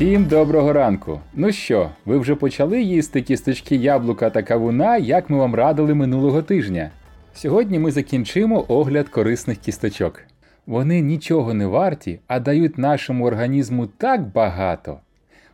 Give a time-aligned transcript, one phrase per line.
[0.00, 1.20] Всім доброго ранку!
[1.34, 6.42] Ну що, ви вже почали їсти кісточки яблука та кавуна, як ми вам радили минулого
[6.42, 6.90] тижня?
[7.34, 10.22] Сьогодні ми закінчимо огляд корисних кісточок.
[10.66, 14.98] Вони нічого не варті, а дають нашому організму так багато.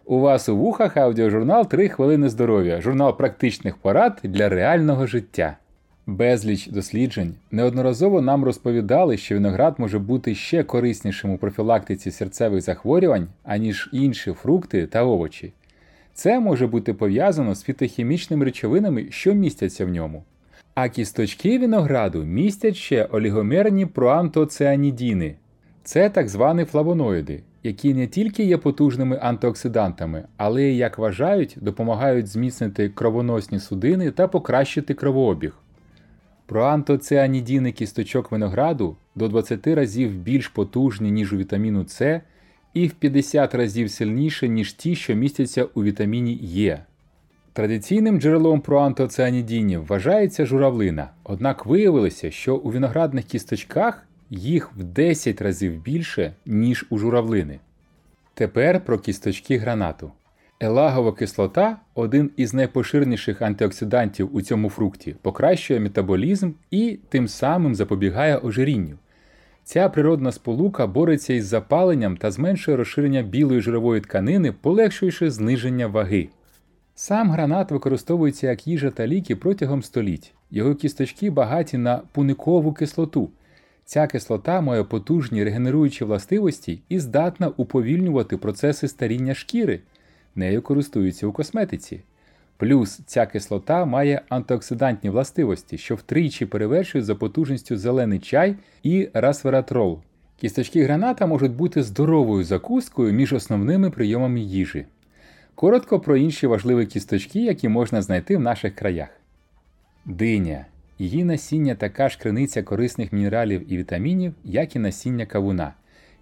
[0.05, 5.57] У вас у вухах аудіожурнал «3 хвилини здоров'я, журнал практичних порад для реального життя.
[6.09, 13.29] Безліч досліджень неодноразово нам розповідали, що виноград може бути ще кориснішим у профілактиці серцевих захворювань,
[13.45, 15.53] аніж інші фрукти та овочі.
[16.15, 20.25] Це може бути пов'язано з фітохімічними речовинами, що містяться в ньому.
[20.75, 25.35] А кісточки винограду містять ще олігомерні проантоціанідіни.
[25.85, 32.89] Це так звані флавоноїди, які не тільки є потужними антиоксидантами, але як вважають, допомагають зміцнити
[32.89, 35.53] кровоносні судини та покращити кровообіг.
[36.47, 42.21] Проантоціанідіни кісточок винограду до 20 разів більш потужні, ніж у вітаміну С,
[42.75, 46.85] і в 50 разів сильніше, ніж ті, що містяться у вітаміні Е.
[47.53, 55.83] Традиційним джерелом проантоціанідінів вважається журавлина, однак виявилося, що у виноградних кісточках їх в 10 разів
[55.83, 57.59] більше, ніж у журавлини.
[58.35, 60.13] Тепер про кісточки гранату.
[60.61, 68.39] Елагова кислота один із найпоширеніших антиоксидантів у цьому фрукті, покращує метаболізм і тим самим запобігає
[68.39, 68.97] ожирінню.
[69.65, 76.29] Ця природна сполука бореться із запаленням та зменшує розширення білої жирової тканини, полегшуючи зниження ваги.
[76.95, 80.35] Сам гранат використовується як їжа та ліки протягом століть.
[80.51, 83.31] Його кісточки багаті на пуникову кислоту.
[83.85, 89.81] Ця кислота має потужні регенеруючі властивості і здатна уповільнювати процеси старіння шкіри.
[90.37, 92.01] Нею користуються у косметиці.
[92.57, 100.01] Плюс ця кислота має антиоксидантні властивості, що втричі перевершують за потужністю зелений чай і расвератрол.
[100.37, 104.87] Кісточки граната можуть бути здоровою закускою між основними прийомами їжі.
[105.55, 109.09] Коротко про інші важливі кісточки, які можна знайти в наших краях.
[110.05, 110.67] Диня.
[110.99, 115.75] Її насіння така ж криниця корисних мінералів і вітамінів, як і насіння кавуна.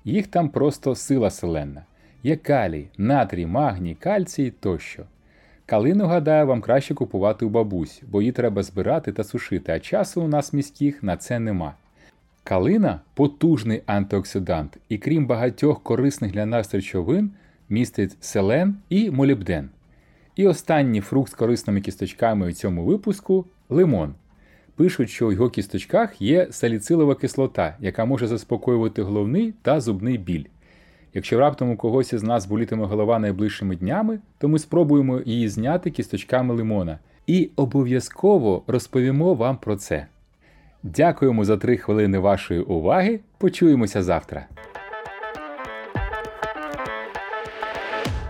[0.05, 1.85] Їх там просто сила селенна.
[2.25, 5.03] Є калій, натрій, магній, кальцій тощо.
[5.67, 10.23] Калину, гадаю, вам краще купувати у бабусь, бо її треба збирати та сушити, а часу
[10.23, 11.75] у нас міських на це нема.
[12.45, 17.31] Калина потужний антиоксидант, і крім багатьох корисних для нас речовин,
[17.69, 19.71] містить селен і молібден.
[20.37, 24.15] І останній фрукт з корисними кісточками у цьому випуску лимон.
[24.77, 30.45] Пишуть, що у його кісточках є саліцилова кислота, яка може заспокоювати головний та зубний біль.
[31.15, 35.91] Якщо раптом у когось із нас болітиме голова найближчими днями, то ми спробуємо її зняти
[35.91, 40.07] кісточками лимона і обов'язково розповімо вам про це.
[40.83, 43.21] Дякуємо за три хвилини вашої уваги.
[43.39, 44.47] Почуємося завтра.